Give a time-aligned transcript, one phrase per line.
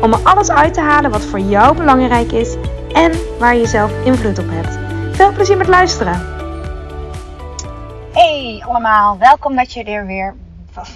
[0.00, 2.56] om er alles uit te halen wat voor jou belangrijk is
[2.92, 4.78] en waar je zelf invloed op hebt.
[5.16, 6.32] Veel plezier met luisteren!
[8.12, 10.34] Hey allemaal, welkom dat je er weer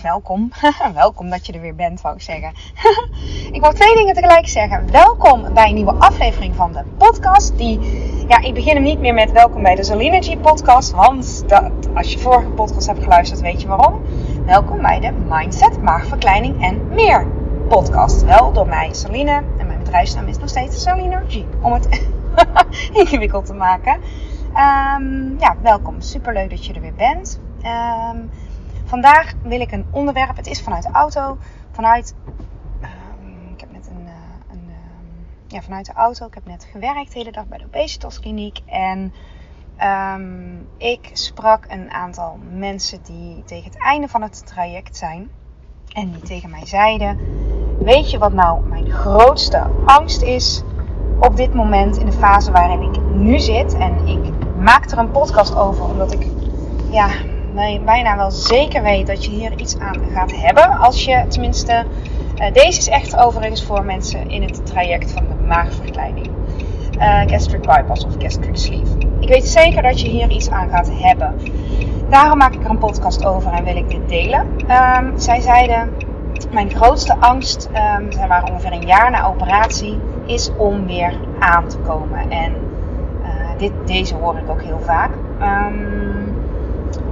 [0.03, 0.51] welkom.
[0.95, 2.53] welkom dat je er weer bent, wou ik zeggen.
[3.57, 4.91] ik wou twee dingen tegelijk zeggen.
[4.91, 7.59] Welkom bij een nieuwe aflevering van de podcast.
[7.59, 7.81] Die,
[8.29, 10.91] ja, ik begin hem niet meer met welkom bij de Zolinergy podcast.
[10.91, 14.03] Want dat, als je vorige podcast hebt geluisterd, weet je waarom.
[14.47, 17.27] Welkom bij de Mindset, Maagverkleining en meer
[17.69, 18.23] podcast.
[18.23, 19.43] Wel door mij, Saline.
[19.59, 21.45] En mijn bedrijfsnaam is nog steeds Salinergy.
[21.61, 22.03] Om het
[23.01, 23.95] ingewikkeld te maken.
[24.51, 26.01] Um, ja, welkom.
[26.01, 27.41] Superleuk dat je er weer bent.
[28.13, 28.31] Um,
[28.85, 30.37] Vandaag wil ik een onderwerp.
[30.37, 31.39] Het is vanuit de auto.
[31.71, 32.15] Vanuit.
[32.83, 34.03] Um, ik heb net een.
[34.03, 34.13] Uh,
[34.51, 34.71] een
[35.47, 36.27] ja, vanuit de auto.
[36.27, 38.61] Ik heb net gewerkt de hele dag bij de obesitaskliniek.
[38.67, 39.13] En
[39.83, 45.31] um, ik sprak een aantal mensen die tegen het einde van het traject zijn.
[45.93, 47.19] En die tegen mij zeiden:
[47.79, 50.63] Weet je wat nou mijn grootste angst is
[51.21, 53.75] op dit moment in de fase waarin ik nu zit?
[53.75, 54.19] En ik
[54.59, 56.27] maak er een podcast over omdat ik.
[56.91, 57.09] Ja,
[57.85, 60.79] bijna wel zeker weet dat je hier iets aan gaat hebben.
[60.79, 61.85] Als je tenminste.
[62.41, 66.27] Uh, deze is echt overigens voor mensen in het traject van de maagverkleining.
[66.99, 68.99] Uh, gastric bypass of gastric sleeve.
[69.21, 71.35] Ik weet zeker dat je hier iets aan gaat hebben.
[72.09, 74.47] Daarom maak ik er een podcast over en wil ik dit delen.
[74.71, 75.91] Um, zij zeiden:
[76.51, 81.69] Mijn grootste angst, um, zij waren ongeveer een jaar na operatie, is om weer aan
[81.69, 82.31] te komen.
[82.31, 82.53] En
[83.23, 85.11] uh, dit, deze hoor ik ook heel vaak.
[85.41, 86.37] Um,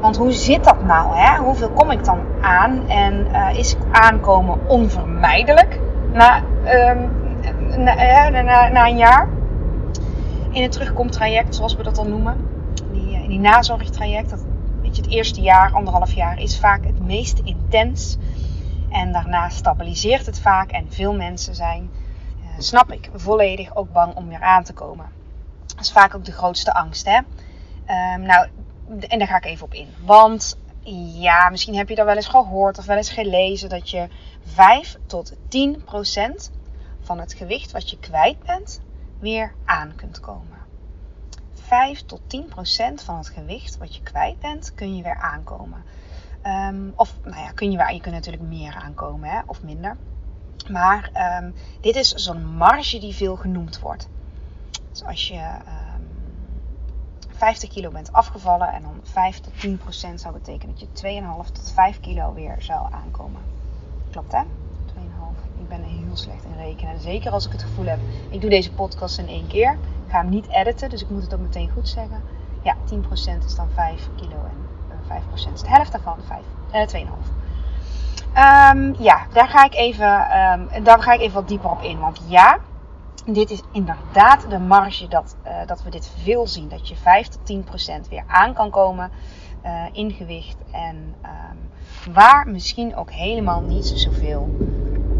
[0.00, 1.16] want hoe zit dat nou?
[1.16, 1.38] Hè?
[1.38, 2.88] Hoeveel kom ik dan aan?
[2.88, 5.80] En uh, is aankomen onvermijdelijk
[6.12, 6.42] na,
[6.90, 7.10] um,
[7.84, 7.94] na,
[8.28, 9.28] na, na, een jaar?
[10.50, 12.54] In het terugkomtraject, zoals we dat dan noemen.
[13.22, 14.45] In die nazorgtraject.
[14.96, 18.16] Het eerste jaar, anderhalf jaar, is vaak het meest intens.
[18.90, 20.70] En daarna stabiliseert het vaak.
[20.70, 21.90] En veel mensen zijn,
[22.58, 25.06] snap ik, volledig ook bang om weer aan te komen.
[25.66, 27.04] Dat is vaak ook de grootste angst.
[27.04, 27.16] Hè?
[27.16, 28.48] Um, nou,
[29.08, 29.88] en daar ga ik even op in.
[30.04, 30.58] Want
[31.18, 34.08] ja, misschien heb je dat wel eens gehoord of wel eens gelezen dat je
[34.44, 36.50] 5 tot 10 procent
[37.00, 38.80] van het gewicht wat je kwijt bent
[39.18, 40.58] weer aan kunt komen.
[41.66, 45.84] 5 tot 10 procent van het gewicht wat je kwijt bent kun je weer aankomen.
[46.46, 49.96] Um, of nou ja, kun je, weer, je kunt natuurlijk meer aankomen hè, of minder.
[50.70, 51.10] Maar
[51.42, 54.08] um, dit is zo'n marge die veel genoemd wordt.
[54.90, 55.94] Dus als je uh,
[57.36, 61.52] 50 kilo bent afgevallen en dan 5 tot 10 procent zou betekenen dat je 2,5
[61.52, 63.42] tot 5 kilo weer zou aankomen.
[64.10, 64.42] Klopt hè?
[64.42, 64.48] 2,5.
[65.60, 67.00] Ik ben heel slecht in rekenen.
[67.00, 67.98] Zeker als ik het gevoel heb,
[68.30, 69.78] ik doe deze podcast in één keer.
[70.08, 72.22] Ga hem niet editen, dus ik moet het ook meteen goed zeggen.
[72.62, 76.18] Ja, 10 procent is dan 5 kilo en uh, 5 procent is de helft daarvan,
[76.72, 77.36] 5, uh, 2,5.
[78.36, 81.98] Um, ja, daar ga, ik even, um, daar ga ik even wat dieper op in.
[81.98, 82.58] Want ja,
[83.26, 86.68] dit is inderdaad de marge dat, uh, dat we dit veel zien.
[86.68, 89.10] Dat je 5 tot 10 procent weer aan kan komen
[89.64, 90.56] uh, in gewicht.
[90.72, 94.56] En um, waar misschien ook helemaal niet zoveel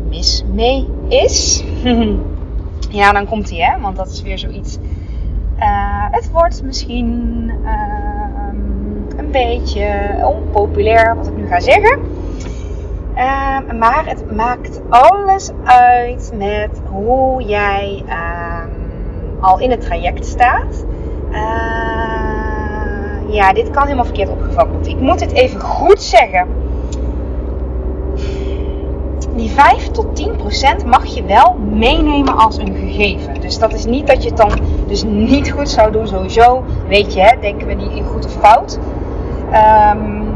[0.08, 1.64] mis mee is.
[2.91, 3.80] ja, dan komt hij hè.
[3.80, 4.78] Want dat is weer zoiets.
[5.58, 7.50] Uh, het wordt misschien
[9.16, 11.98] een beetje onpopulair wat ik nu ga zeggen.
[13.16, 18.70] Um, maar het maakt alles uit met hoe jij um,
[19.41, 20.86] al in het traject staat.
[21.30, 21.38] Uh,
[23.34, 24.91] ja, dit kan helemaal verkeerd opgevat worden.
[24.91, 26.47] Ik moet het even goed zeggen.
[29.36, 33.41] Die 5 tot 10 procent mag je wel meenemen als een gegeven.
[33.41, 34.53] Dus dat is niet dat je het dan
[34.86, 36.06] dus niet goed zou doen.
[36.06, 38.78] Sowieso weet je, hè, denken we niet in goed of fout.
[39.92, 40.34] Um,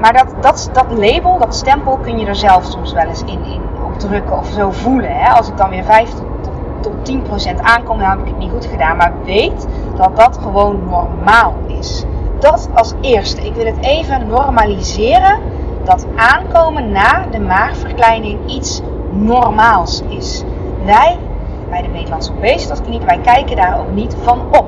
[0.00, 3.60] maar dat, dat, dat label, dat stempel, kun je er zelf soms wel eens in,
[3.86, 5.16] op drukken of zo voelen.
[5.16, 5.30] Hè?
[5.30, 8.50] Als ik dan weer 5 tot, tot, tot 10% aankom, dan heb ik het niet
[8.50, 8.96] goed gedaan.
[8.96, 9.66] Maar weet
[9.96, 12.04] dat dat gewoon normaal is.
[12.38, 13.46] Dat als eerste.
[13.46, 15.38] Ik wil het even normaliseren
[15.84, 18.80] dat aankomen na de maagverkleining iets
[19.10, 20.44] normaals is.
[20.84, 21.18] Wij,
[21.68, 24.66] bij de Nederlandse Obesitaskliniek, wij kijken daar ook niet van op.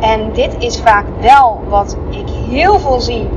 [0.00, 3.28] En dit is vaak wel wat ik heel veel zie.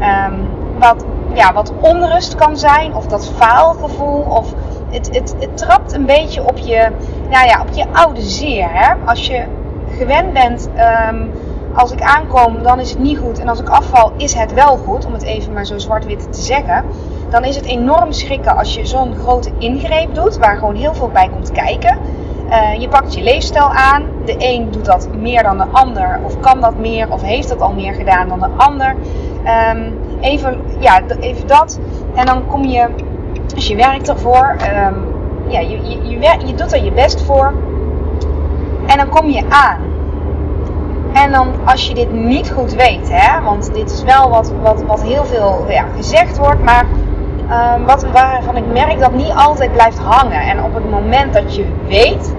[0.00, 4.54] Um, wat, ja, wat onrust kan zijn, of dat faalgevoel, of
[4.90, 6.88] het, het, het trapt een beetje op je,
[7.30, 8.68] nou ja, op je oude zeer.
[8.70, 8.94] Hè?
[9.04, 9.44] Als je
[9.96, 11.26] gewend bent, ehm,
[11.74, 13.38] als ik aankom, dan is het niet goed.
[13.38, 15.06] En als ik afval, is het wel goed.
[15.06, 16.84] Om het even maar zo zwart-wit te zeggen.
[17.30, 21.10] Dan is het enorm schrikken als je zo'n grote ingreep doet, waar gewoon heel veel
[21.12, 21.98] bij komt kijken.
[22.50, 24.02] Uh, je pakt je leefstijl aan.
[24.24, 27.60] De een doet dat meer dan de ander, of kan dat meer, of heeft dat
[27.60, 28.94] al meer gedaan dan de ander.
[29.74, 31.80] Um, even, ja, even dat.
[32.14, 32.88] En dan kom je,
[33.54, 34.56] als je werkt ervoor,
[34.86, 35.14] um,
[35.48, 37.52] ja, je, je, je, je doet er je best voor.
[38.86, 39.87] En dan kom je aan.
[41.24, 44.82] En dan als je dit niet goed weet, hè, want dit is wel wat, wat,
[44.82, 46.84] wat heel veel ja, gezegd wordt, maar
[47.74, 50.40] um, wat, waarvan ik merk dat niet altijd blijft hangen.
[50.40, 52.34] En op het moment dat je weet,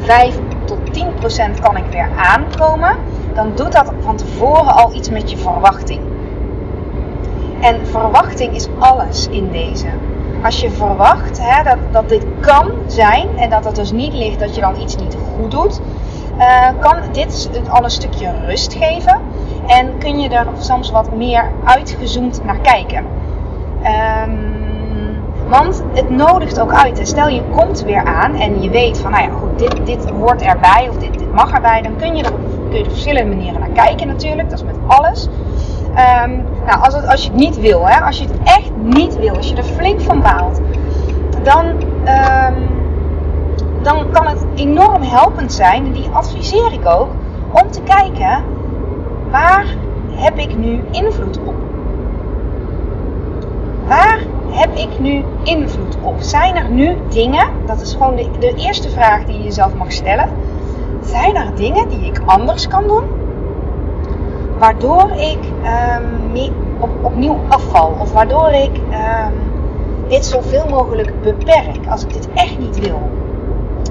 [0.00, 2.96] 5 tot 10 procent kan ik weer aankomen,
[3.34, 6.00] dan doet dat van tevoren al iets met je verwachting.
[7.60, 9.86] En verwachting is alles in deze.
[10.42, 14.38] Als je verwacht hè, dat, dat dit kan zijn en dat het dus niet ligt
[14.38, 15.80] dat je dan iets niet goed doet,
[16.38, 19.20] uh, kan dit al een stukje rust geven.
[19.66, 23.04] En kun je er soms wat meer uitgezoomd naar kijken.
[24.26, 24.54] Um,
[25.48, 27.00] want het nodigt ook uit.
[27.02, 30.42] Stel je komt weer aan en je weet van, nou ja, goed, dit, dit hoort
[30.42, 31.82] erbij of dit, dit mag erbij.
[31.82, 32.32] Dan kun je er,
[32.70, 34.50] kun er verschillende manieren naar kijken natuurlijk.
[34.50, 35.28] Dat is met alles.
[36.24, 39.18] Um, nou, als, het, als je het niet wil, hè, als je het echt niet
[39.18, 40.60] wil, als je er flink van baalt,
[41.42, 42.75] dan, um,
[43.86, 47.08] dan kan het enorm helpend zijn, en die adviseer ik ook,
[47.52, 48.44] om te kijken
[49.30, 49.66] waar
[50.10, 51.54] heb ik nu invloed op?
[53.88, 54.18] Waar
[54.50, 56.14] heb ik nu invloed op?
[56.18, 59.92] Zijn er nu dingen, dat is gewoon de, de eerste vraag die je jezelf mag
[59.92, 60.28] stellen.
[61.04, 63.04] Zijn er dingen die ik anders kan doen?
[64.58, 65.38] Waardoor ik
[66.34, 67.96] um, op, opnieuw afval.
[68.00, 69.32] Of waardoor ik um,
[70.08, 71.86] dit zoveel mogelijk beperk.
[71.88, 73.00] Als ik dit echt niet wil.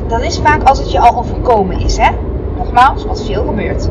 [0.07, 1.97] Dat is vaak als het je al overkomen is.
[1.97, 2.09] Hè?
[2.57, 3.89] Nogmaals, wat veel gebeurt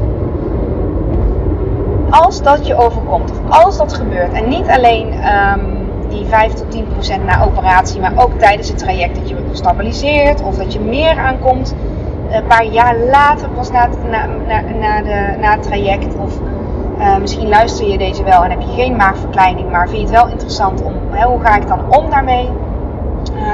[2.21, 6.71] als dat je overkomt, of als dat gebeurt, en niet alleen um, die 5 tot
[6.71, 10.73] 10 procent na operatie, maar ook tijdens het traject dat je wordt gestabiliseerd of dat
[10.73, 11.75] je meer aankomt.
[12.31, 14.27] Een paar jaar later pas na het, na,
[14.81, 16.17] na, de, na het traject.
[16.17, 16.39] Of
[16.99, 20.23] uh, misschien luister je deze wel en heb je geen maagverkleining, maar vind je het
[20.23, 20.93] wel interessant om
[21.25, 22.49] hoe ga ik dan om daarmee?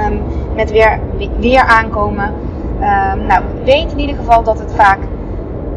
[0.08, 0.22] Um,
[0.54, 1.00] met weer,
[1.38, 2.34] weer aankomen.
[2.80, 4.98] Um, nou, weet in ieder geval dat het vaak,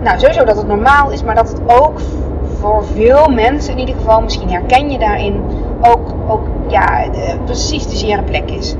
[0.01, 1.99] nou sowieso dat het normaal is, maar dat het ook
[2.59, 5.41] voor veel mensen in ieder geval, misschien herken je daarin,
[5.81, 8.75] ook, ook ja, de, precies de zere plek is.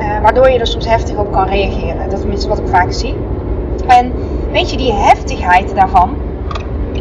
[0.00, 2.04] Uh, waardoor je er soms heftig op kan reageren.
[2.04, 3.16] Dat is tenminste wat ik vaak zie.
[3.86, 4.12] En
[4.52, 6.16] weet je, die heftigheid daarvan,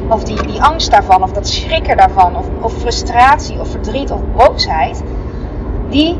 [0.09, 4.19] of die, die angst daarvan, of dat schrikken daarvan, of, of frustratie, of verdriet, of
[4.35, 5.03] boosheid,
[5.89, 6.19] die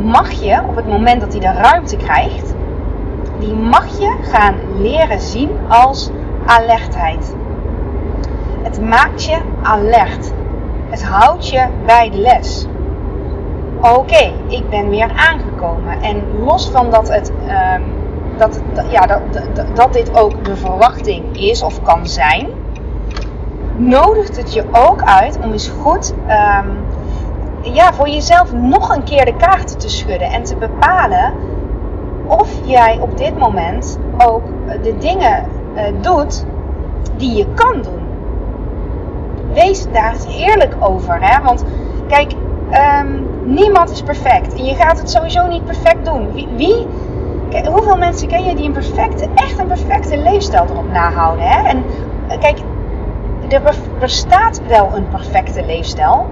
[0.00, 2.47] mag je op het moment dat hij de ruimte krijgt,
[3.38, 6.10] die mag je gaan leren zien als
[6.46, 7.34] alertheid.
[8.62, 10.32] Het maakt je alert.
[10.88, 12.66] Het houdt je bij de les.
[13.80, 16.02] Oké, ik ben weer aangekomen.
[16.02, 17.32] En los van dat, het,
[17.76, 17.82] um,
[18.36, 19.20] dat, ja, dat,
[19.54, 22.48] dat, dat dit ook de verwachting is of kan zijn,
[23.76, 26.78] nodigt het je ook uit om eens goed um,
[27.74, 31.32] ja, voor jezelf nog een keer de kaarten te schudden en te bepalen
[32.28, 34.42] of jij op dit moment ook
[34.82, 35.44] de dingen
[35.74, 36.44] uh, doet
[37.16, 38.08] die je kan doen
[39.52, 41.18] wees daar eerlijk over.
[41.20, 41.42] Hè?
[41.42, 41.64] Want
[42.08, 42.32] kijk,
[43.02, 44.54] um, niemand is perfect.
[44.54, 46.32] En je gaat het sowieso niet perfect doen.
[46.56, 46.86] Wie,
[47.70, 51.48] hoeveel mensen ken je die een perfecte, echt een perfecte leefstijl erop nahouden?
[51.48, 51.68] Hè?
[51.68, 51.84] En
[52.28, 52.58] eh, kijk,
[53.48, 53.62] er
[53.98, 56.26] bestaat wel een perfecte leefstijl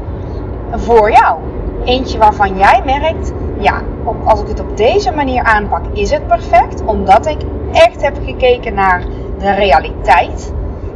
[0.71, 1.39] voor jou.
[1.85, 3.83] Eentje waarvan jij merkt, ja,
[4.25, 6.85] als ik het op deze manier aanpak, is het perfect.
[6.85, 7.41] Omdat ik
[7.73, 9.03] echt heb gekeken naar
[9.39, 10.53] de realiteit.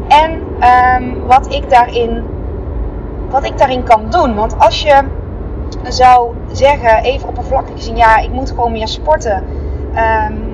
[0.08, 0.30] En
[1.00, 2.24] um, wat, ik daarin,
[3.28, 4.34] wat ik daarin kan doen.
[4.34, 5.02] Want als je
[5.82, 9.44] zou zeggen, even oppervlakkig gezien, ja, ik moet gewoon meer sporten.
[10.26, 10.48] Um,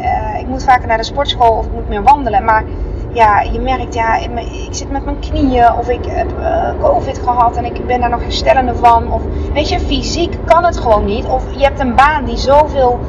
[0.00, 2.44] uh, ik moet vaker naar de sportschool of ik moet meer wandelen.
[2.44, 2.64] Maar
[3.12, 7.56] ja, je merkt, ja, ik zit met mijn knieën of ik heb uh, COVID gehad
[7.56, 9.12] en ik ben daar nog herstellende van.
[9.12, 11.24] Of weet je, fysiek kan het gewoon niet.
[11.24, 13.00] Of je hebt een baan die zoveel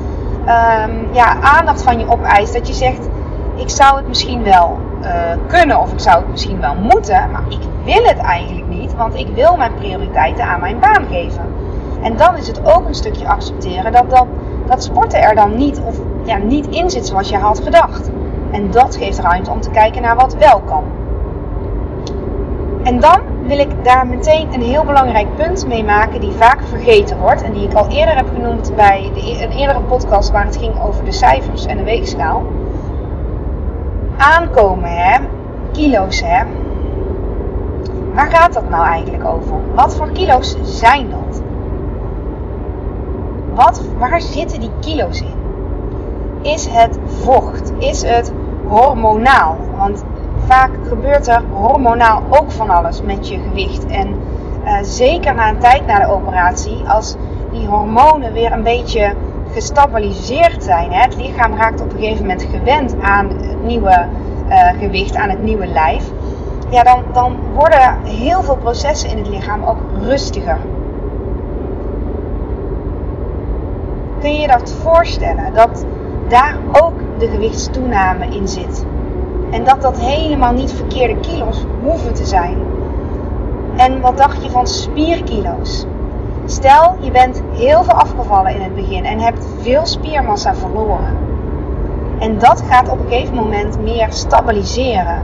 [0.41, 3.09] um, ja, aandacht van je opeist dat je zegt,
[3.55, 5.09] ik zou het misschien wel uh,
[5.47, 9.15] kunnen of ik zou het misschien wel moeten, maar ik wil het eigenlijk niet, want
[9.15, 11.45] ik wil mijn prioriteiten aan mijn baan geven.
[12.01, 14.25] En dan is het ook een stukje accepteren dat, dat,
[14.67, 18.09] dat sporten er dan niet, of, ja, niet in zit zoals je had gedacht.
[18.53, 20.83] En dat geeft ruimte om te kijken naar wat wel kan.
[22.83, 27.19] En dan wil ik daar meteen een heel belangrijk punt mee maken die vaak vergeten
[27.19, 27.41] wordt.
[27.41, 30.57] En die ik al eerder heb genoemd bij de, e-, een eerdere podcast waar het
[30.57, 32.43] ging over de cijfers en de weegschaal.
[34.17, 35.19] Aankomen, hè?
[35.71, 36.43] kilo's, hè?
[38.13, 39.55] Waar gaat dat nou eigenlijk over?
[39.75, 41.41] Wat voor kilo's zijn dat?
[43.53, 45.41] Wat, waar zitten die kilo's in?
[46.41, 47.73] Is het vocht?
[47.77, 48.33] Is het
[48.73, 49.57] hormonaal?
[49.77, 50.03] Want
[50.47, 53.85] vaak gebeurt er hormonaal ook van alles met je gewicht.
[53.85, 54.15] En
[54.65, 57.15] uh, zeker na een tijd na de operatie, als
[57.51, 59.13] die hormonen weer een beetje
[59.51, 60.91] gestabiliseerd zijn.
[60.91, 64.05] Hè, het lichaam raakt op een gegeven moment gewend aan het nieuwe
[64.49, 66.11] uh, gewicht, aan het nieuwe lijf.
[66.69, 70.57] Ja, dan, dan worden heel veel processen in het lichaam ook rustiger.
[74.19, 75.53] Kun je je dat voorstellen?
[75.53, 75.85] Dat
[76.27, 78.85] daar ook de gewichtstoename in zit.
[79.51, 82.57] En dat dat helemaal niet verkeerde kilo's hoeven te zijn.
[83.75, 85.85] En wat dacht je van spierkilo's?
[86.45, 91.17] Stel, je bent heel veel afgevallen in het begin en hebt veel spiermassa verloren.
[92.19, 95.21] En dat gaat op een gegeven moment meer stabiliseren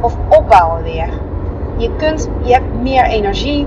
[0.00, 1.08] of opbouwen weer.
[1.76, 3.66] Je, kunt, je hebt meer energie,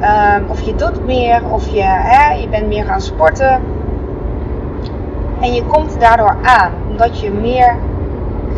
[0.00, 3.60] um, of je doet meer, of je, hè, je bent meer gaan sporten.
[5.40, 7.76] En je komt daardoor aan, omdat je meer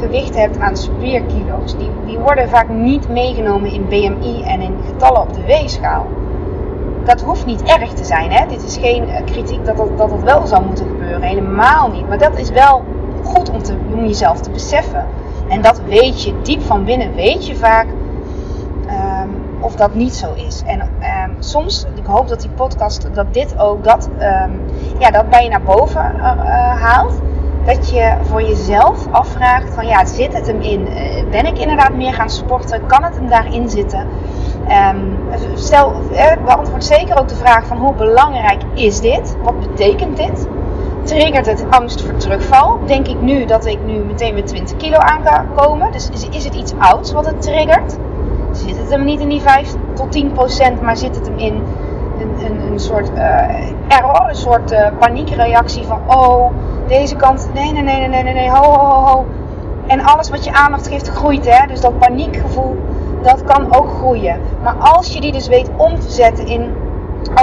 [0.01, 1.77] gewicht hebt aan spierkilo's.
[1.77, 6.07] Die, die worden vaak niet meegenomen in BMI en in getallen op de weegschaal.
[7.05, 8.31] Dat hoeft niet erg te zijn.
[8.31, 8.47] Hè?
[8.47, 11.23] Dit is geen eh, kritiek dat dat, dat wel zou moeten gebeuren.
[11.23, 12.09] Helemaal niet.
[12.09, 12.85] Maar dat is wel
[13.25, 13.61] goed om,
[13.93, 15.07] om jezelf te beseffen.
[15.49, 17.87] En dat weet je diep van binnen, weet je vaak
[19.61, 20.63] of dat niet zo is.
[20.67, 24.61] En um, soms, ik hoop dat die podcast, dat dit ook dat, um,
[24.99, 26.23] ja, dat bij je naar boven uh,
[26.83, 27.21] haalt
[27.69, 30.89] dat je voor jezelf afvraagt van ja, zit het hem in?
[30.89, 32.87] Eh, ben ik inderdaad meer gaan sporten?
[32.87, 34.07] Kan het hem daarin zitten?
[34.91, 35.19] Um,
[35.55, 39.37] stel, eh, beantwoord zeker ook de vraag van hoe belangrijk is dit?
[39.43, 40.49] Wat betekent dit?
[41.03, 42.79] Triggert het angst voor terugval?
[42.87, 45.93] Denk ik nu dat ik nu meteen met 20 kilo aan kan komen?
[45.93, 47.97] Dus is, is het iets ouds wat het triggert?
[48.69, 51.63] Zit het hem niet in die 5 tot 10 procent, maar zit het hem in
[52.21, 56.51] een, een, een soort uh, error, een soort uh, paniekreactie van oh,
[56.87, 59.27] deze kant, nee, nee, nee, nee, nee, nee, ho, ho, ho, ho.
[59.87, 61.67] En alles wat je aandacht geeft groeit, hè.
[61.67, 62.77] Dus dat paniekgevoel,
[63.23, 64.41] dat kan ook groeien.
[64.63, 66.75] Maar als je die dus weet om te zetten in,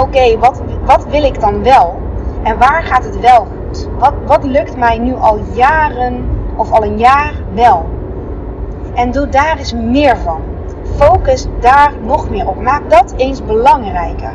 [0.00, 1.96] oké, wat, wat wil ik dan wel?
[2.42, 3.88] En waar gaat het wel goed?
[3.98, 7.86] Wat, wat lukt mij nu al jaren of al een jaar wel?
[8.94, 10.40] En doe daar eens meer van.
[10.96, 12.60] Focus daar nog meer op.
[12.62, 14.32] Maak dat eens belangrijker.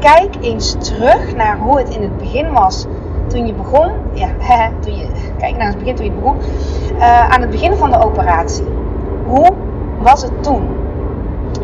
[0.00, 2.86] Kijk eens terug naar hoe het in het begin was
[3.26, 4.28] toen je begon, ja,
[4.80, 5.06] toen je,
[5.38, 6.36] kijk naar het begin toen je begon,
[6.96, 8.64] uh, aan het begin van de operatie.
[9.26, 9.52] Hoe
[9.98, 10.68] was het toen?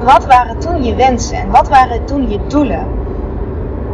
[0.03, 2.87] Wat waren toen je wensen en wat waren toen je doelen?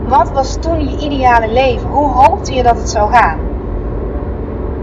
[0.09, 1.89] Wat was toen je ideale leven?
[1.89, 3.39] Hoe hoopte je dat het zou gaan?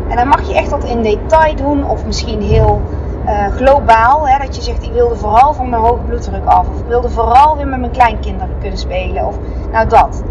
[0.09, 2.81] En dan mag je echt wat in detail doen, of misschien heel
[3.25, 4.27] uh, globaal.
[4.27, 7.09] Hè, dat je zegt: Ik wilde vooral van mijn hoge bloeddruk af, of ik wilde
[7.09, 9.37] vooral weer met mijn kleinkinderen kunnen spelen, of
[9.71, 10.23] nou dat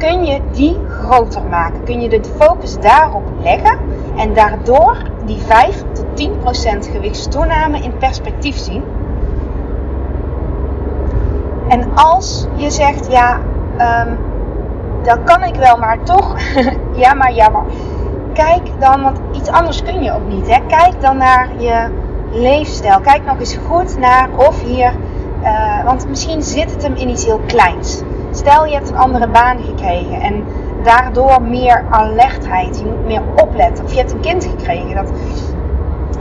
[0.00, 1.84] kun je die groter maken.
[1.84, 3.78] Kun je de focus daarop leggen
[4.16, 6.28] en daardoor die 5 tot
[6.86, 8.84] 10% gewichtstoename in perspectief zien.
[11.68, 13.38] En als je zegt, ja,
[13.78, 14.18] um,
[15.02, 16.34] dat kan ik wel, maar toch,
[17.02, 17.62] ja, maar jammer.
[18.46, 20.48] Kijk dan, want iets anders kun je ook niet.
[20.48, 20.58] Hè?
[20.66, 21.88] Kijk dan naar je
[22.30, 23.00] leefstijl.
[23.00, 24.92] Kijk nog eens goed naar of hier,
[25.42, 28.02] uh, want misschien zit het hem in iets heel kleins.
[28.30, 30.44] Stel je hebt een andere baan gekregen en
[30.82, 32.78] daardoor meer alertheid.
[32.78, 33.84] Je moet meer opletten.
[33.84, 34.94] Of je hebt een kind gekregen.
[34.94, 35.12] Dat,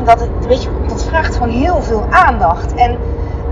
[0.04, 2.76] dat, het, weet je, dat vraagt gewoon heel veel aandacht.
[2.76, 2.98] En,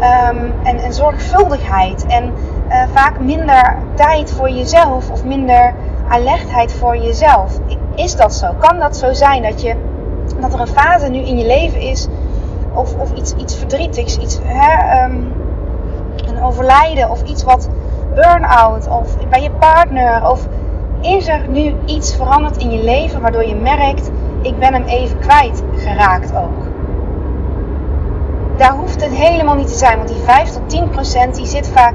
[0.02, 2.06] um, en, en zorgvuldigheid.
[2.06, 2.34] En
[2.70, 5.12] uh, vaak minder tijd voor jezelf.
[5.12, 5.74] Of minder
[6.10, 7.60] alertheid voor jezelf.
[7.96, 8.54] Is dat zo?
[8.60, 9.76] Kan dat zo zijn dat, je,
[10.40, 12.08] dat er een fase nu in je leven is.
[12.74, 14.18] Of, of iets, iets verdrietigs.
[14.18, 15.34] Iets, hè, um,
[16.28, 17.10] een overlijden.
[17.10, 17.70] Of iets wat
[18.16, 20.30] burn-out of bij je partner?
[20.30, 20.48] Of
[21.02, 24.12] is er nu iets veranderd in je leven waardoor je merkt,
[24.42, 26.67] ik ben hem even kwijt geraakt ook?
[28.58, 31.68] Daar hoeft het helemaal niet te zijn, want die 5 tot 10 procent die zit
[31.68, 31.94] vaak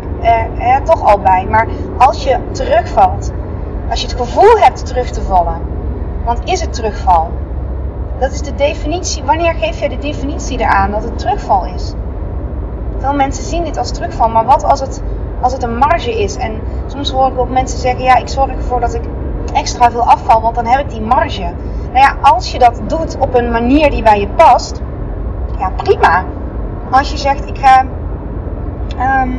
[0.59, 1.47] er, toch al bij.
[1.50, 3.33] Maar als je terugvalt,
[3.90, 5.61] als je het gevoel hebt terug te vallen,
[6.25, 7.31] want is het terugval?
[8.19, 9.23] Dat is de definitie.
[9.23, 11.95] Wanneer geef je de definitie eraan dat het terugval is?
[12.99, 15.02] Veel mensen zien dit als terugval, maar wat als het
[15.42, 16.37] als het een marge is.
[16.37, 19.02] En soms hoor ik ook mensen zeggen: ja, ik zorg ervoor dat ik
[19.52, 21.52] extra veel afval, want dan heb ik die marge.
[21.92, 24.81] Nou ja, als je dat doet op een manier die bij je past,
[25.59, 26.25] ja prima.
[26.92, 27.84] Als je zegt: ik ga
[28.99, 29.30] Ehm,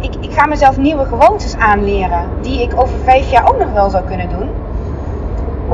[0.00, 2.28] ik, ik ga mezelf nieuwe gewoontes aanleren.
[2.40, 4.48] Die ik over vijf jaar ook nog wel zou kunnen doen.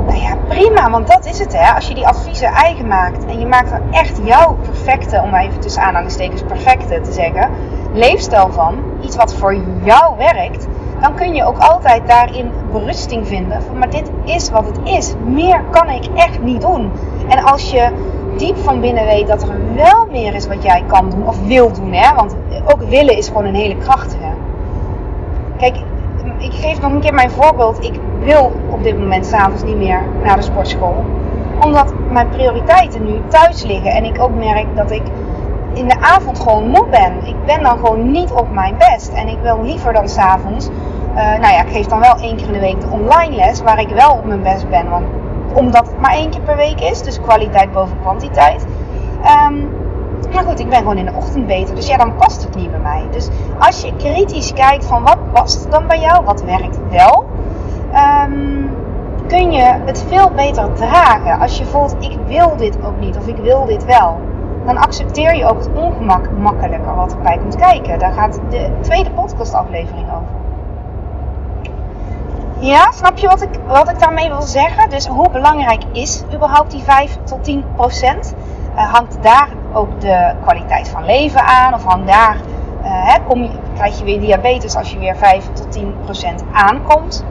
[0.06, 1.74] Nou ja, prima, want dat is het hè.
[1.74, 5.60] Als je die adviezen eigen maakt en je maakt er echt jouw perfecte, om even
[5.60, 7.50] tussen aanhalingstekens perfecte te zeggen,
[7.92, 10.66] leefstijl van, iets wat voor jou werkt,
[11.00, 13.62] dan kun je ook altijd daarin berusting vinden.
[13.62, 15.14] Van, maar dit is wat het is.
[15.24, 16.92] Meer kan ik echt niet doen.
[17.28, 17.88] En als je
[18.36, 21.72] diep van binnen weet dat er wel meer is wat jij kan doen of wil
[21.72, 22.14] doen, hè?
[22.14, 24.28] want ook willen is gewoon een hele krachtige.
[25.56, 25.76] Kijk,
[26.38, 27.84] ik geef nog een keer mijn voorbeeld.
[27.84, 31.04] Ik wil op dit moment s'avonds niet meer naar de sportschool.
[31.60, 33.90] Omdat mijn prioriteiten nu thuis liggen.
[33.90, 35.02] En ik ook merk dat ik
[35.72, 37.26] in de avond gewoon moe ben.
[37.26, 39.12] Ik ben dan gewoon niet op mijn best.
[39.12, 40.68] En ik wil liever dan s'avonds.
[40.68, 43.62] Uh, nou ja, ik geef dan wel één keer in de week de online les.
[43.62, 44.90] Waar ik wel op mijn best ben.
[44.90, 45.06] Want,
[45.56, 47.02] omdat het maar één keer per week is.
[47.02, 48.66] Dus kwaliteit boven kwantiteit.
[49.48, 49.68] Um,
[50.32, 51.74] maar goed, ik ben gewoon in de ochtend beter.
[51.74, 53.06] Dus ja, dan past het niet bij mij.
[53.10, 57.26] Dus als je kritisch kijkt van wat past dan bij jou, wat werkt wel,
[57.94, 58.70] um,
[59.28, 61.38] kun je het veel beter dragen.
[61.38, 64.20] Als je voelt, ik wil dit ook niet of ik wil dit wel.
[64.66, 67.98] Dan accepteer je ook het ongemak makkelijker wat erbij komt kijken.
[67.98, 70.35] Daar gaat de tweede podcastaflevering over.
[72.58, 74.90] Ja, snap je wat ik, wat ik daarmee wil zeggen?
[74.90, 78.34] Dus hoe belangrijk is überhaupt die 5 tot 10 procent?
[78.74, 81.74] Uh, hangt daar ook de kwaliteit van leven aan?
[81.74, 82.36] Of hangt daar,
[82.82, 86.44] uh, hè, kom je, krijg je weer diabetes als je weer 5 tot 10 procent
[86.52, 87.24] aankomt?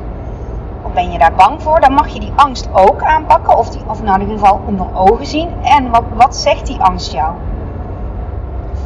[0.83, 1.79] Of ben je daar bang voor?
[1.79, 3.57] Dan mag je die angst ook aanpakken.
[3.57, 5.49] Of, die, of nou in ieder geval onder ogen zien.
[5.63, 7.33] En wat, wat zegt die angst jou?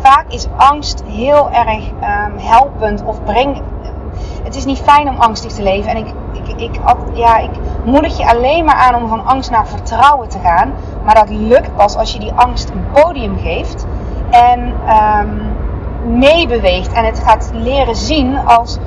[0.01, 3.62] Vaak is angst heel erg um, helpend of brengt.
[4.43, 5.91] Het is niet fijn om angstig te leven.
[5.91, 6.13] En ik,
[6.56, 6.79] ik,
[7.13, 7.50] ja, ik
[7.86, 10.74] moedig je alleen maar aan om van angst naar vertrouwen te gaan.
[11.06, 13.86] Maar dat lukt pas als je die angst een podium geeft.
[14.29, 14.74] En
[15.20, 15.58] um,
[16.18, 16.94] meebeweegt.
[16.94, 18.77] En het gaat leren zien als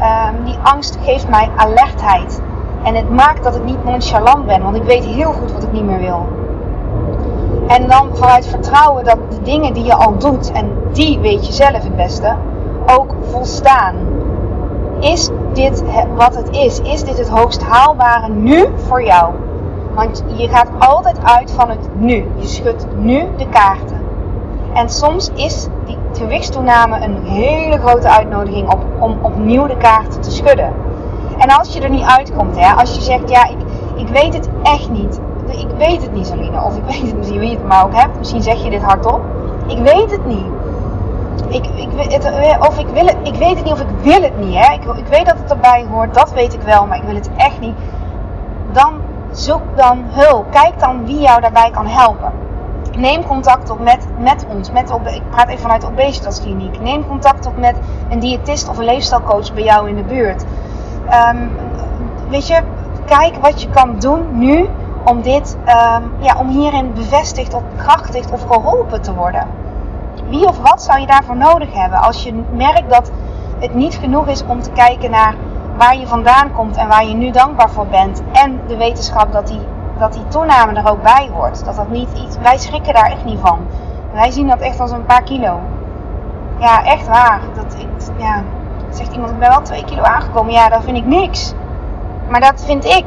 [0.00, 2.42] um, die angst geeft mij alertheid.
[2.84, 4.62] En het maakt dat ik niet nonchalant ben.
[4.62, 6.28] Want ik weet heel goed wat ik niet meer wil.
[7.66, 10.52] En dan vanuit vertrouwen dat de dingen die je al doet.
[10.52, 12.36] En die weet je zelf het beste.
[12.86, 13.94] Ook volstaan.
[15.00, 15.82] Is dit
[16.16, 16.80] wat het is?
[16.80, 19.34] Is dit het hoogst haalbare nu voor jou?
[19.94, 22.14] Want je gaat altijd uit van het nu.
[22.36, 24.00] Je schudt nu de kaarten.
[24.74, 30.30] En soms is die gewichtstoename een hele grote uitnodiging op, om opnieuw de kaarten te
[30.30, 30.72] schudden.
[31.38, 33.56] En als je er niet uitkomt, hè, als je zegt, ja, ik,
[33.96, 35.20] ik weet het echt niet.
[35.46, 36.64] Ik weet het niet, Saline.
[36.64, 38.18] Of ik weet het misschien wie je het maar ook hebt.
[38.18, 39.20] Misschien zeg je dit hardop.
[39.66, 40.46] Ik weet het niet.
[41.48, 44.38] Ik, ik, het, of ik, wil het, ik weet het niet of ik wil het
[44.38, 44.54] niet.
[44.54, 44.72] Hè.
[44.72, 47.30] Ik, ik weet dat het erbij hoort, dat weet ik wel, maar ik wil het
[47.36, 47.74] echt niet.
[48.72, 48.92] Dan
[49.32, 50.50] zoek dan hulp.
[50.50, 52.32] Kijk dan wie jou daarbij kan helpen.
[52.96, 54.70] Neem contact op met, met ons.
[54.70, 56.80] Met, ik praat even vanuit de obesitaskliniek.
[56.80, 57.76] Neem contact op met
[58.08, 60.44] een diëtist of een leefstijlcoach bij jou in de buurt.
[61.32, 61.50] Um,
[62.28, 62.60] weet je,
[63.06, 64.68] kijk wat je kan doen nu
[65.04, 69.46] om, dit, um, ja, om hierin bevestigd of bekrachtigd of geholpen te worden.
[70.30, 73.10] Wie of wat zou je daarvoor nodig hebben als je merkt dat
[73.58, 75.34] het niet genoeg is om te kijken naar
[75.76, 78.22] waar je vandaan komt en waar je nu dankbaar voor bent.
[78.32, 79.60] En de wetenschap dat die,
[79.98, 81.64] dat die toename er ook bij hoort.
[81.64, 83.58] Dat dat niet iets, wij schrikken daar echt niet van.
[84.12, 85.60] Wij zien dat echt als een paar kilo.
[86.58, 87.40] Ja, echt waar.
[87.54, 88.42] Dat, ik, ja,
[88.90, 90.52] zegt iemand, ik ben wel 2 kilo aangekomen.
[90.52, 91.54] Ja, dat vind ik niks.
[92.28, 93.04] Maar dat vind ik.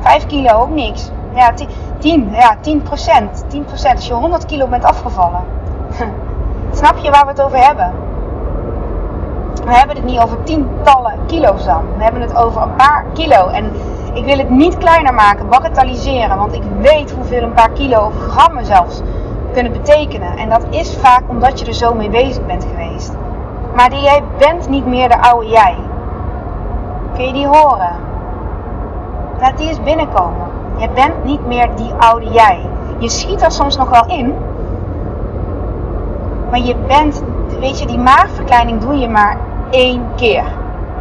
[0.00, 1.10] 5 kilo ook niks.
[1.34, 1.52] Ja,
[1.98, 3.44] 10, ja, 10 procent.
[3.48, 3.96] 10 procent.
[3.96, 5.44] Als je 100 kilo bent afgevallen.
[6.72, 7.92] Snap je waar we het over hebben?
[9.64, 11.82] We hebben het niet over tientallen kilo's dan.
[11.96, 13.46] We hebben het over een paar kilo.
[13.46, 13.72] En
[14.12, 16.38] ik wil het niet kleiner maken, bagatelliseren.
[16.38, 19.02] Want ik weet hoeveel een paar kilo of grammen zelfs
[19.52, 20.36] kunnen betekenen.
[20.36, 23.12] En dat is vaak omdat je er zo mee bezig bent geweest.
[23.74, 25.76] Maar die, jij bent niet meer de oude jij.
[27.14, 27.92] Kun je die horen?
[29.40, 30.46] Laat die eens binnenkomen.
[30.76, 32.60] Je bent niet meer die oude jij.
[32.98, 34.34] Je schiet er soms nog wel in.
[36.50, 37.22] Maar je bent,
[37.60, 39.38] weet je, die maagverkleining doe je maar
[39.70, 40.44] één keer.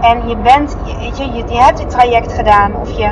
[0.02, 2.76] En je bent, weet je, je, hebt dit traject gedaan.
[2.76, 3.12] Of je,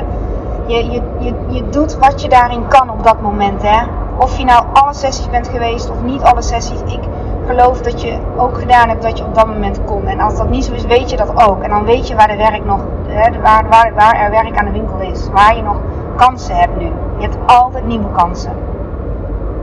[0.66, 3.62] je, je, je, je doet wat je daarin kan op dat moment.
[3.62, 3.82] Hè?
[4.18, 6.80] Of je nou alle sessies bent geweest of niet alle sessies.
[6.80, 7.00] Ik
[7.46, 10.06] geloof dat je ook gedaan hebt wat je op dat moment kon.
[10.06, 11.62] En als dat niet zo is, weet je dat ook.
[11.62, 14.64] En dan weet je waar, de werk nog, hè, waar, waar, waar er werk aan
[14.64, 15.28] de winkel is.
[15.32, 15.76] Waar je nog
[16.16, 16.84] kansen hebt nu.
[17.16, 18.52] Je hebt altijd nieuwe kansen.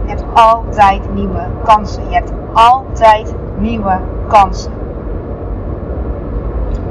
[0.06, 2.04] Je hebt altijd nieuwe kansen.
[2.10, 4.72] Je hebt altijd nieuwe kansen.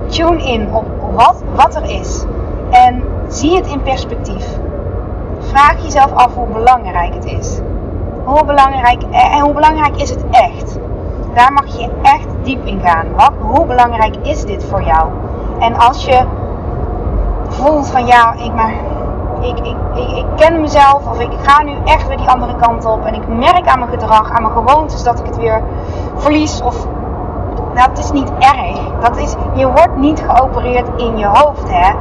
[0.07, 2.25] Tune in op wat, wat er is.
[2.71, 4.59] En zie het in perspectief.
[5.41, 7.61] Vraag jezelf af hoe belangrijk het is.
[8.25, 10.79] Hoe belangrijk, en hoe belangrijk is het echt?
[11.35, 13.07] daar mag je echt diep in gaan.
[13.17, 15.09] Wat, hoe belangrijk is dit voor jou?
[15.59, 16.23] En als je
[17.49, 18.75] voelt van ja, ik, maar,
[19.43, 19.59] ik,
[19.95, 23.29] ik, ken mezelf of ik ga nu echt weer die andere kant op en ik
[23.29, 25.63] merk aan mijn gedrag, aan mijn gewoontes dat ik het weer
[26.17, 26.87] verlies of
[27.75, 28.81] dat is niet erg.
[29.01, 31.71] Dat is, je wordt niet geopereerd in je hoofd.
[31.71, 31.93] Hè?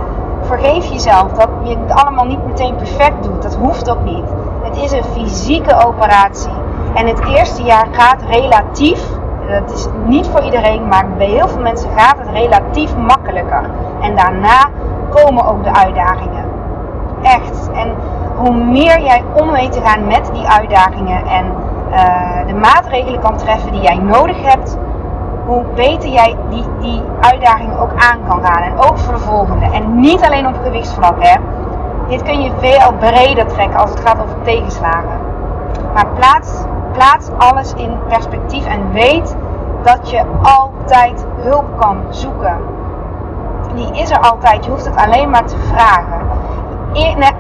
[0.41, 3.41] Vergeef jezelf dat je het allemaal niet meteen perfect doet.
[3.41, 4.25] Dat hoeft ook niet.
[4.63, 6.51] Het is een fysieke operatie.
[6.93, 9.04] En het eerste jaar gaat relatief,
[9.47, 13.69] dat is niet voor iedereen, maar bij heel veel mensen gaat het relatief makkelijker.
[14.01, 14.69] En daarna
[15.10, 16.40] komen ook de uitdagingen.
[17.21, 17.69] Echt.
[17.73, 17.95] En
[18.36, 21.45] hoe meer jij om weet te gaan met die uitdagingen en
[21.91, 24.77] uh, de maatregelen kan treffen die jij nodig hebt,
[25.45, 28.62] hoe beter jij die, die uitdagingen ook aan kan gaan.
[28.62, 29.65] En ook voor de volgende.
[29.65, 31.36] En niet alleen op gewichtsvlak, hè.
[32.07, 35.19] Dit kun je veel breder trekken als het gaat over tegenslagen.
[35.93, 39.36] Maar plaats, plaats alles in perspectief en weet
[39.84, 42.57] dat je altijd hulp kan zoeken.
[43.75, 44.65] Die is er altijd.
[44.65, 46.19] Je hoeft het alleen maar te vragen.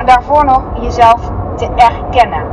[0.05, 2.43] Daarvoor nog jezelf te erkennen.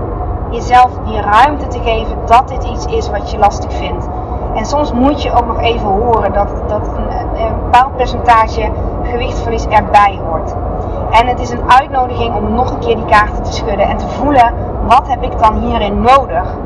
[0.50, 4.08] Jezelf die ruimte te geven dat dit iets is wat je lastig vindt.
[4.54, 7.06] En soms moet je ook nog even horen dat, dat een,
[7.62, 8.70] bepaald percentage
[9.02, 10.54] gewichtsverlies erbij hoort.
[11.10, 14.08] En het is een uitnodiging om nog een keer die kaarten te schudden en te
[14.08, 14.52] voelen
[14.86, 16.56] wat heb ik dan hierin nodig.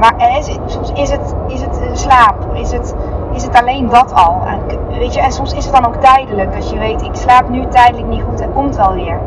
[0.00, 2.94] Maar is, soms is het, is het slaap, is het,
[3.32, 4.42] is het alleen dat al.
[4.46, 4.60] En,
[4.98, 6.56] weet je, en soms is het dan ook tijdelijk.
[6.56, 9.18] Als je weet, ik slaap nu tijdelijk niet goed, het komt wel weer.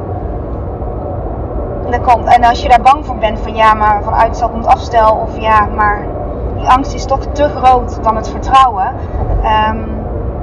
[2.00, 2.26] Komt.
[2.26, 5.40] en als je daar bang voor bent, van ja, maar van uitstel komt afstel, of
[5.40, 6.06] ja, maar
[6.58, 8.88] die angst is toch te groot dan het vertrouwen.
[9.70, 9.86] Um,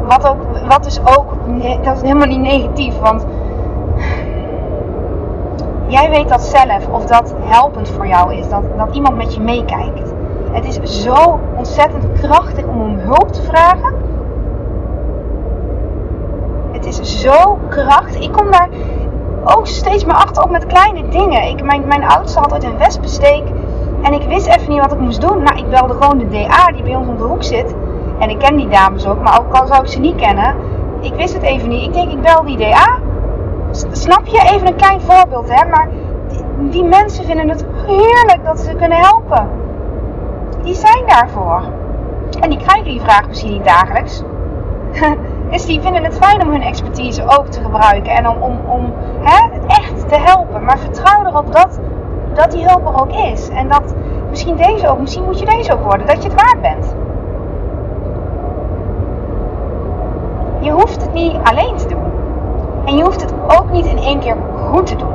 [0.06, 0.36] wat, ook,
[0.68, 1.34] wat dus ook,
[1.84, 3.26] dat is helemaal niet negatief, want
[5.86, 9.40] jij weet dat zelf of dat helpend voor jou is, dat, dat iemand met je
[9.40, 10.12] meekijkt.
[10.52, 13.94] Het is zo ontzettend krachtig om om hulp te vragen.
[16.72, 18.20] Het is zo krachtig.
[18.20, 18.68] Ik kom daar
[19.44, 21.48] ook steeds meer achter op met kleine dingen.
[21.48, 23.44] Ik, mijn, mijn oudste had ooit een wespensteek
[24.02, 25.42] en ik wist even niet wat ik moest doen.
[25.42, 27.74] Nou, ik belde gewoon de DA die bij ons om de hoek zit.
[28.18, 30.54] En ik ken die dames ook, maar ook al zou ik ze niet kennen.
[31.00, 31.82] Ik wist het even niet.
[31.82, 32.98] Ik denk, ik bel die DA.
[33.92, 34.50] Snap je?
[34.52, 35.68] Even een klein voorbeeld, hè.
[35.68, 35.88] Maar
[36.28, 39.48] die, die mensen vinden het heerlijk dat ze kunnen helpen.
[40.62, 41.62] Die zijn daarvoor.
[42.40, 44.22] En die krijgen die vraag misschien niet dagelijks.
[45.50, 48.12] dus die vinden het fijn om hun expertise ook te gebruiken.
[48.12, 50.64] En om, om, om hè, echt te helpen.
[50.64, 51.78] Maar vertrouw erop dat
[52.34, 53.48] dat die hulp er ook is.
[53.48, 53.94] En dat
[54.30, 56.94] misschien deze ook, misschien moet je deze ook worden, dat je het waard bent.
[60.60, 62.12] Je hoeft het niet alleen te doen.
[62.84, 64.36] En je hoeft het ook niet in één keer
[64.72, 65.12] goed te doen.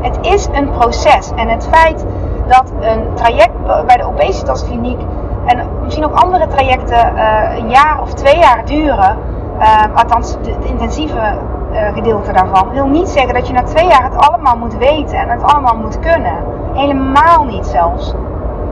[0.00, 1.32] Het is een proces.
[1.36, 2.06] En het feit
[2.46, 5.00] dat een traject bij de obesitaskliniek
[5.46, 9.16] en misschien ook andere trajecten uh, een jaar of twee jaar duren,
[9.58, 11.38] uh, althans de intensieve
[11.72, 15.18] uh, gedeelte daarvan wil niet zeggen dat je na twee jaar het allemaal moet weten
[15.18, 16.34] en het allemaal moet kunnen.
[16.72, 18.14] Helemaal niet zelfs.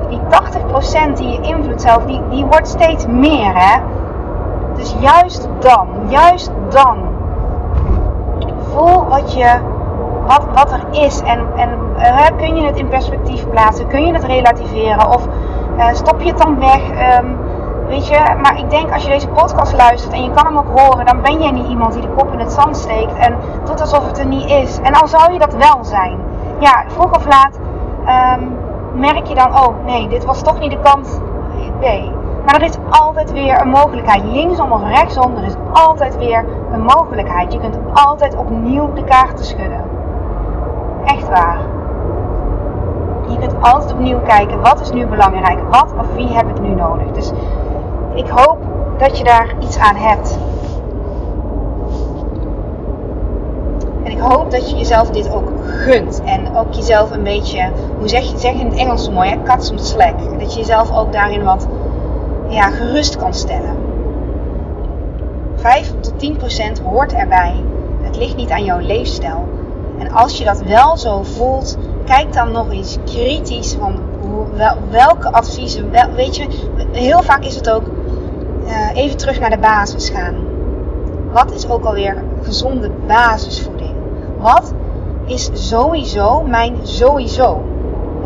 [0.08, 0.20] Die
[1.10, 3.52] 80% die je invloed zelf, die, die wordt steeds meer.
[3.54, 3.80] Hè?
[4.76, 6.96] Dus juist dan, juist dan,
[8.72, 9.58] voel wat, je,
[10.26, 11.20] wat, wat er is.
[11.20, 11.68] En, en
[12.36, 13.86] kun je het in perspectief plaatsen?
[13.86, 15.08] Kun je het relativeren?
[15.08, 15.28] Of
[15.76, 16.80] uh, stop je het dan weg?
[17.20, 17.36] Um,
[17.88, 20.80] Weet je, maar ik denk als je deze podcast luistert en je kan hem ook
[20.80, 23.80] horen, dan ben jij niet iemand die de kop in het zand steekt en doet
[23.80, 24.80] alsof het er niet is.
[24.80, 26.18] En al zou je dat wel zijn,
[26.58, 27.58] ja, vroeg of laat
[28.38, 28.56] um,
[29.00, 31.20] merk je dan, oh nee, dit was toch niet de kant.
[31.80, 32.12] Nee.
[32.44, 34.24] Maar er is altijd weer een mogelijkheid.
[34.24, 37.52] Linksom of rechtsom, er is altijd weer een mogelijkheid.
[37.52, 39.84] Je kunt altijd opnieuw de kaarten schudden.
[41.04, 41.58] Echt waar.
[43.28, 45.58] Je kunt altijd opnieuw kijken, wat is nu belangrijk?
[45.70, 47.06] Wat of wie heb ik nu nodig?
[47.12, 47.30] Dus
[48.14, 48.58] ik hoop
[48.98, 50.38] dat je daar iets aan hebt.
[54.04, 56.22] En ik hoop dat je jezelf dit ook gunt.
[56.24, 59.42] En ook jezelf een beetje, hoe zeg je, je in het Engels mooi, hè?
[59.42, 60.14] cut some slack.
[60.38, 61.66] Dat je jezelf ook daarin wat
[62.48, 63.76] ja, gerust kan stellen.
[65.54, 67.54] 5 tot 10 procent hoort erbij.
[68.02, 69.48] Het ligt niet aan jouw leefstijl.
[69.98, 73.94] En als je dat wel zo voelt, kijk dan nog eens kritisch van
[74.56, 75.90] wel, welke adviezen.
[76.14, 76.46] Weet je,
[76.92, 77.84] heel vaak is het ook
[78.66, 80.34] uh, even terug naar de basis gaan.
[81.32, 83.94] Wat is ook alweer gezonde basisvoeding?
[84.38, 84.72] Wat
[85.26, 87.62] is sowieso mijn sowieso?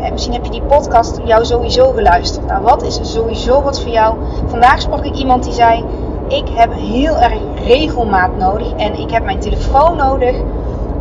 [0.01, 2.47] Eh, misschien heb je die podcast jou sowieso geluisterd.
[2.47, 4.15] Nou, wat is sowieso wat voor jou?
[4.45, 5.85] Vandaag sprak ik iemand die zei:
[6.27, 10.35] Ik heb heel erg regelmaat nodig en ik heb mijn telefoon nodig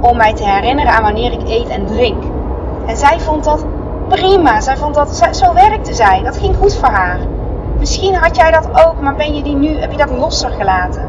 [0.01, 2.23] om mij te herinneren aan wanneer ik eet en drink.
[2.87, 3.65] En zij vond dat
[4.09, 4.61] prima.
[4.61, 6.23] Zij vond dat, zo werkte zij.
[6.23, 7.19] Dat ging goed voor haar.
[7.79, 11.09] Misschien had jij dat ook, maar ben je die nu, heb je dat losser gelaten?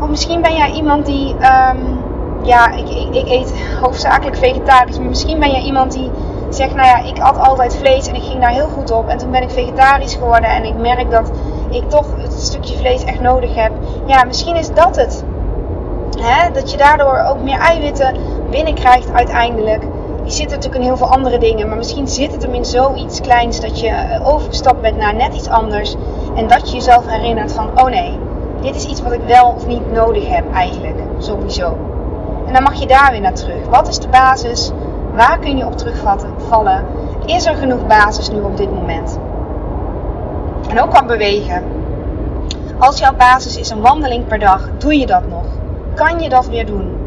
[0.00, 1.76] Of misschien ben jij iemand die, ehm,
[2.42, 6.10] ja, ik, ik, ik, eet hoofdzakelijk vegetarisch, maar misschien ben jij iemand die
[6.48, 9.08] zegt, nou ja, ik at altijd vlees en ik ging daar heel goed op.
[9.08, 11.30] En toen ben ik vegetarisch geworden en ik merk dat
[11.70, 13.72] ik toch het stukje vlees echt nodig heb.
[14.06, 15.24] Ja, misschien is dat het.
[16.20, 16.50] Hè?
[16.52, 18.16] Dat je daardoor ook meer eiwitten
[18.50, 19.82] binnenkrijgt uiteindelijk.
[20.26, 21.68] Die zitten natuurlijk in heel veel andere dingen.
[21.68, 25.34] Maar misschien zit het hem in zoiets kleins dat je eh, overgestapt bent naar net
[25.34, 25.96] iets anders.
[26.34, 28.18] En dat je jezelf herinnert van, oh nee,
[28.60, 30.96] dit is iets wat ik wel of niet nodig heb eigenlijk.
[31.18, 31.76] Sowieso.
[32.46, 33.68] En dan mag je daar weer naar terug.
[33.70, 34.72] Wat is de basis?
[35.14, 36.84] Waar kun je op terugvallen?
[37.26, 39.18] Is er genoeg basis nu op dit moment?
[40.68, 41.62] En ook kan bewegen.
[42.78, 45.44] Als jouw basis is een wandeling per dag, doe je dat nog?
[45.94, 47.05] Kan je dat weer doen?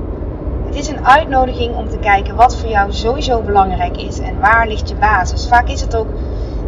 [0.69, 4.67] Het is een uitnodiging om te kijken wat voor jou sowieso belangrijk is en waar
[4.67, 5.47] ligt je basis.
[5.47, 6.07] Vaak is het ook,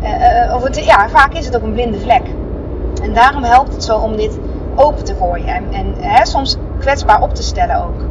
[0.03, 2.23] uh, of het, ja, vaak is het ook een blinde vlek.
[3.01, 4.39] En daarom helpt het zo om dit
[4.75, 8.05] open te gooien en, en hè, soms kwetsbaar op te stellen ook.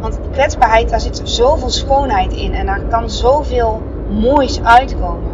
[0.00, 5.30] Want kwetsbaarheid, daar zit zoveel schoonheid in en daar kan zoveel moois uitkomen.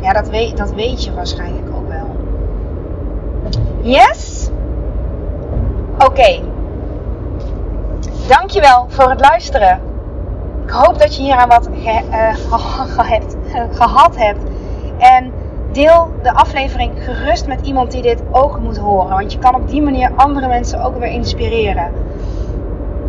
[0.00, 2.16] Ja, dat weet, dat weet je waarschijnlijk ook wel.
[3.80, 4.48] Yes?
[5.98, 6.54] Oké.
[8.28, 9.80] Dankjewel voor het luisteren.
[10.64, 13.36] Ik hoop dat je hier aan wat ge, uh, hebt,
[13.70, 14.40] gehad hebt.
[14.98, 15.32] En
[15.72, 19.16] deel de aflevering gerust met iemand die dit ook moet horen.
[19.16, 21.92] Want je kan op die manier andere mensen ook weer inspireren.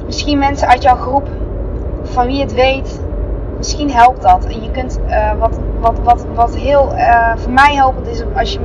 [0.06, 1.28] Misschien mensen uit jouw groep,
[2.04, 3.00] van wie het weet.
[3.58, 4.46] Misschien helpt dat.
[4.46, 8.54] En je kunt uh, wat, wat, wat, wat heel uh, voor mij helpend is als
[8.54, 8.60] je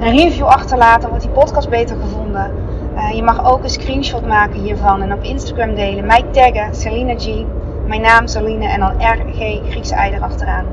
[0.00, 2.52] een review achterlaat, dan wordt die podcast beter gevonden.
[3.00, 6.06] Uh, je mag ook een screenshot maken hiervan en op Instagram delen.
[6.06, 7.44] Mij taggen, Selina G.
[7.86, 10.66] Mijn naam Selina en dan RG, Griekse ei erachteraan.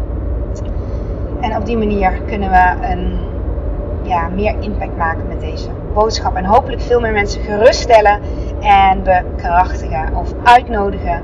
[1.41, 3.17] En op die manier kunnen we een,
[4.03, 6.35] ja, meer impact maken met deze boodschap.
[6.35, 8.19] En hopelijk veel meer mensen geruststellen
[8.61, 11.21] en bekrachtigen of uitnodigen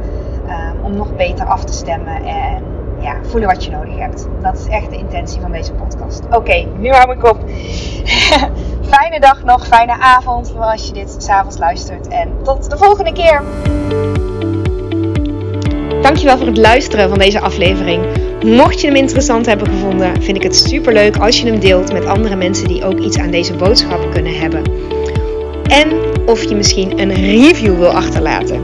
[0.47, 2.63] um, om nog beter af te stemmen en
[2.99, 4.27] ja, voelen wat je nodig hebt.
[4.41, 6.23] Dat is echt de intentie van deze podcast.
[6.31, 7.39] Oké, nu hou ik op.
[8.93, 12.08] fijne dag nog, fijne avond als je dit s'avonds luistert.
[12.08, 13.41] En tot de volgende keer.
[16.01, 18.06] Dankjewel voor het luisteren van deze aflevering.
[18.43, 21.93] Mocht je hem interessant hebben gevonden, vind ik het super leuk als je hem deelt
[21.93, 24.63] met andere mensen die ook iets aan deze boodschap kunnen hebben.
[25.67, 25.91] En
[26.25, 28.62] of je misschien een review wil achterlaten.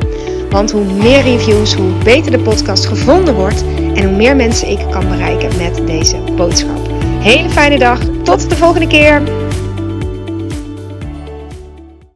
[0.50, 3.64] Want hoe meer reviews, hoe beter de podcast gevonden wordt
[3.96, 6.80] en hoe meer mensen ik kan bereiken met deze boodschap.
[7.20, 9.39] Hele fijne dag, tot de volgende keer!